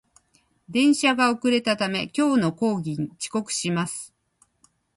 [0.67, 4.15] 電車が遅れたため、今日の講義に遅刻します